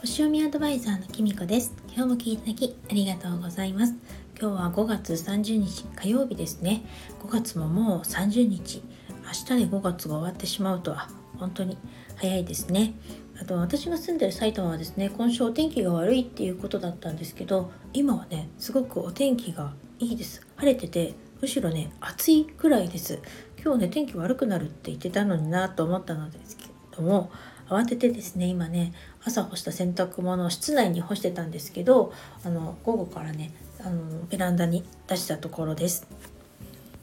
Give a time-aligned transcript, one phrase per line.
[0.00, 1.74] 星読みアドバイザーのきみこです。
[1.88, 3.94] 今日も聞いていただきありがとうございます。
[4.40, 6.84] 今日は5月30日火曜日ですね。
[7.24, 8.84] 5月ももう30日。
[9.24, 11.08] 明日で5月が終わってしまうとは
[11.38, 11.76] 本当に
[12.14, 12.94] 早いですね。
[13.40, 20.46] あと私が住んでる埼玉はですね今週お天気が悪いっていうことだったんですけど今はねすごくお天気がいいです。
[20.54, 23.18] 晴れててむしろね暑いくらいです。
[23.62, 26.64] 今日ね天気悪くなるって言ってたのになと思ったのですけ
[26.96, 27.30] ども
[27.68, 28.92] 慌ててですね今ね
[29.24, 32.12] 朝干した洗濯物を室内に干してたんですけど
[32.44, 36.06] あの午後からねあのベランダに出したところです。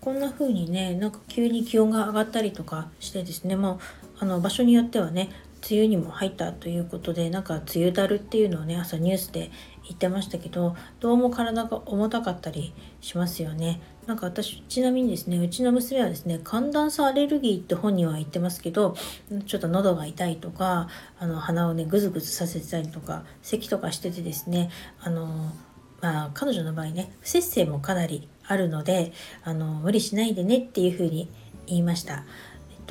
[0.00, 3.78] こんな風にねなんか急に気温が上がったりとかしてですねもう
[4.18, 5.30] あの場所によってはね
[5.68, 9.50] 梅雨にも入ったということでなんか梅雨だるっていうのをね朝ニュースで
[9.84, 18.96] 言ってましたけどどうも体が重たかったりしますよねなんか私ちなみにですねうちの娘はですね寒暖差アレルギーって本人は言ってますけど
[19.46, 24.70] ちょっと喉が痛いとかあの鼻をねぐずぐずさせてたりとか咳とかしててですね
[25.00, 25.52] あの
[26.00, 29.12] まあ彼女の場合ね不摂生もかなりあるので
[29.44, 31.30] あの無理しないでねっていうふうに
[31.66, 32.24] 言いました。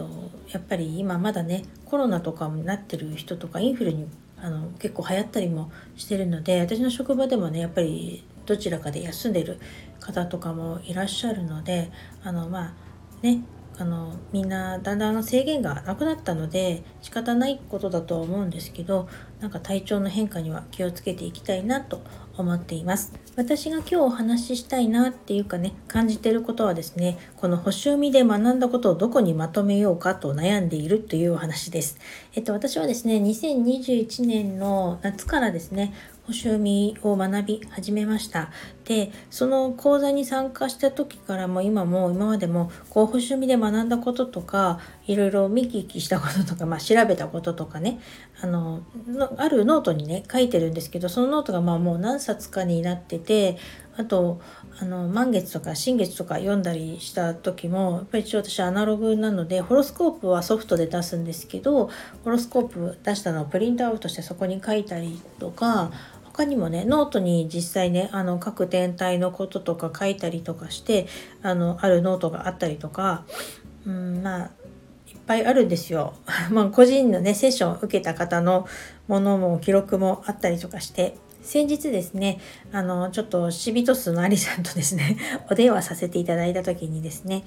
[0.00, 4.06] とやっぱり今まだねコロナとかになってる人とかインフルに
[4.38, 9.60] あの結構流行ったりもしてるので私の職場でもねやっぱりどちらかで休んでる
[10.00, 11.92] 方とかもいらっしゃるので
[12.24, 12.74] あのまあ
[13.22, 13.42] ね
[13.78, 19.08] あのみんなだんだん制限がなくなったので仕方ないことだとは思うんですけど
[19.40, 22.02] なんか体調の変化には気をつけていきたいなと
[22.36, 23.12] 思っています。
[23.36, 31.98] 私が今日お話ししたいなっていうかね感じてることはですねこの星読みで学んだことをどこにまとめようかと悩んでいるというお話です。
[32.34, 35.94] えっと私はですね2021年の夏からですね
[36.26, 38.50] 星読みを学び始めました。
[38.84, 44.80] でその講座に参加した時からも今も今までもこう星読みで学んだこととか
[45.10, 47.98] いろいろ見聞きしたこととか、まあ、調べたこととかね
[48.40, 48.82] あの
[49.38, 53.58] あるノートにね書いてるんですけどそのノートがまあもう何冊かになってて
[53.96, 54.40] あと
[54.78, 61.90] あの満月とか新月とか読んだりした時もやっぱり一応私アナログなのでホロスコープはソフトで出すんですけど
[62.22, 65.90] ホロスコープ出したのをプリントアウトしてそこに書いたりとか
[66.22, 71.08] 他にもねノートに実際ねあの各天体のこととか書いたりとかして
[71.42, 73.24] あのあるノートがあったりとか、
[73.84, 74.50] うん、まあいっ
[75.30, 76.14] ぱいあるんですよ。
[76.50, 78.66] まあ個人のねセッションを受けた方の
[79.06, 82.38] ものも記録もあったりとかして先日ですね、
[82.70, 85.16] あの、ちょっとシビトスのアリさんとですね、
[85.50, 87.44] お電話させていただいた時にですね、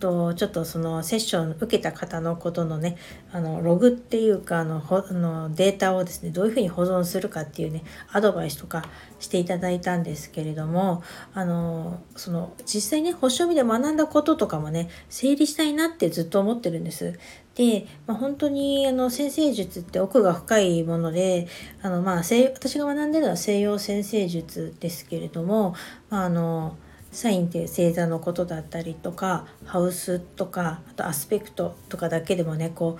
[0.00, 2.96] とちょっとそのセッション受けた方のことのね、
[3.32, 8.84] あの、ログっていうか、あの、あのデータをですね、どういうふうに保存するかっていうね、アドバイスとか
[9.18, 11.02] していただいたんですけれども、
[11.34, 17.18] あの、その、実際ね、星読みで学んだこととかもね、整理したいなってずっと思ってるんです。
[17.56, 21.48] で、まあ、本当にあの先生術って奥が深いもので
[21.82, 25.74] あの、まあ、私が学んでるのは西洋先生術ですけれども、
[26.10, 26.76] まあ、あの
[27.10, 32.98] サインっていう星座のことだったりとかハウスとかあとアスペクトとかだけでもねこ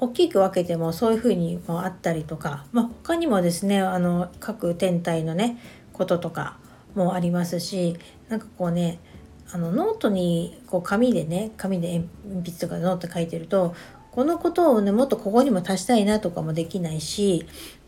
[0.00, 5.58] う大きく分けてもそういうふうにもあったりとか、まあ、他にもですねあの各天体のね
[5.92, 6.56] こととか
[6.94, 7.98] もありますし
[8.30, 9.00] なんかこうね
[9.50, 13.74] あのノートにこう紙でね紙で鉛筆とかノート書いてると
[14.12, 17.46] このことをねもっとここにも足したいなとかもできないし、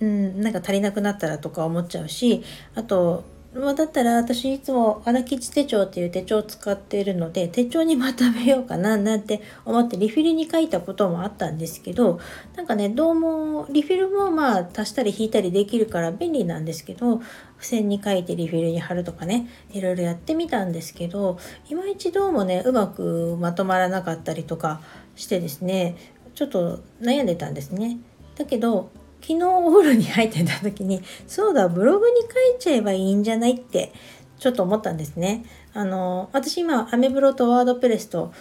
[0.00, 2.42] うん、なんか足りなくなったらとか思っちゃうし
[2.74, 3.24] あと
[3.54, 12.18] まあ、だったら私いつも荒吉手帳っていう手帳を使っているので手帳にまとめようかななんて思ってリフィルに書いたこともあったんですけど
[12.56, 17.26] なんかねどうもリフィルもまあ足したり引いたりできるから便利なんですけど付
[17.60, 24.80] 箋に書いてリフィルに貼るとかねいろいろやってみたんですけどいまいちどうもねうまくまとまらなかったりとか
[25.16, 25.96] してですね
[26.34, 27.98] ちょっと悩んでたんですね。
[28.36, 28.90] だけど
[29.20, 33.92] 昨日お風呂に入ってた時にそうだブログに書いちゃえばいいんじゃないって
[34.38, 35.44] ちょっと思ったんですね。
[35.72, 38.32] あの私今アメブロとワードプレスと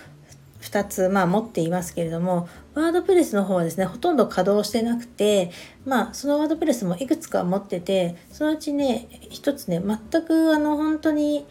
[0.62, 5.52] 2つ、まあ、持っていますけれどもワードプレスの方はですねほとんど稼働してなくて
[5.86, 11.46] まあそのワードプレスもいくつか持っててそのうちね一つね全くあの本当に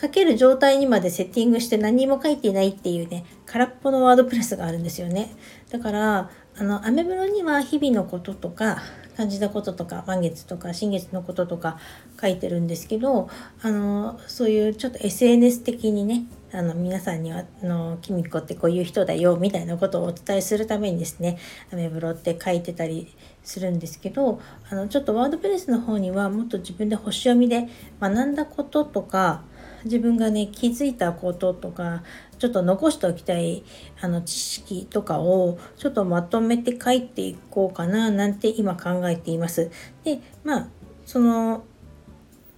[0.00, 5.34] 書ける状態にまでセッティングして何も書いていないっていうね空っぽのワードプレスがあるんですよね。
[5.70, 8.82] だからあのアメブロには日々のこととか
[9.16, 11.78] 感じたこととか満月とか新月のこととか
[12.20, 13.28] 書いてるんですけど
[13.62, 21.38] あのそういうちょっと SNS 的にねあの皆さんにはあのキミコってこういう人だよみたいなことをお伝えするためにですね
[21.72, 24.40] アメブロって書いてたりするんですけど
[24.70, 27.68] あのちょっとワードプレスの方にはもっと自分で星読みで
[28.00, 29.42] 学んだこととか
[29.84, 32.02] 自分がね気づいたこととか
[32.38, 33.64] ちょっと残しておきたい
[34.00, 39.70] あの知識とかをちょっとまとめて書いていこうかななんて今考えています。
[40.04, 40.68] でまあ
[41.06, 41.64] その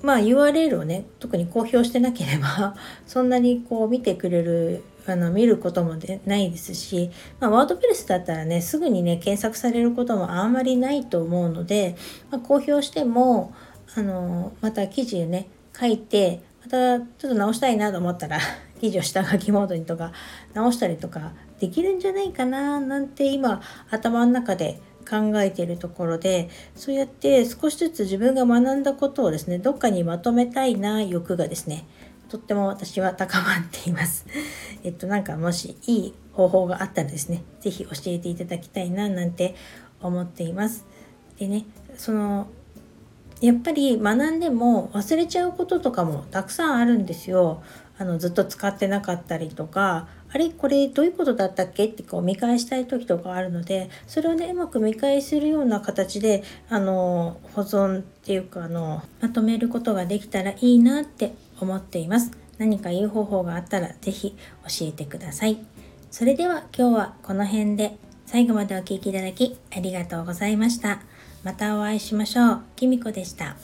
[0.03, 2.76] まあ URL をね特に公表してなければ
[3.06, 7.11] そんなにこう見てくれるあの見ることもでないですし、
[7.41, 11.97] まあ、ワードプレスだったらねすぐにね検索されることもあんまりないと思うので、
[12.31, 13.53] まあ、公表しても
[13.97, 15.49] あのまた記事ね
[15.79, 18.38] 書いてまたちょっと直したいなと思ったら
[18.81, 20.12] 記事を下書きモードにとか
[20.55, 31.87] 直したりとかできるんじゃないかななんて今頭の中で考えているところでそうやって少しずつ自分が学んだことをですねどっかにまとめたいな欲がですね
[32.28, 34.26] とっても私は高まっています。
[34.82, 39.55] えっとなんかもしいい方法があったらですね是非教えていただきたいななんて
[40.00, 40.87] 思っています。
[41.38, 41.66] でね
[41.96, 42.49] その
[43.44, 47.62] やっぱり学んでも忘れちゃうこととかもたくさんあるんですよ。
[47.96, 51.85] あのずっと使ってなかったりとかあれこれどういうことだったっけ？
[51.85, 62.32] ってこう見返したい時とかあるのでそれをねうまく見返せるような形であの保存っていうかあのまとめることができたらいいなって思っています。
[62.58, 65.58] 何かいい方法があったら是非教えてください。
[66.11, 71.00] それでは今日はこの辺で最後までお聴きいただきありがとうございました。
[71.44, 72.62] またお会いしましょう。
[72.75, 73.56] きみこでした。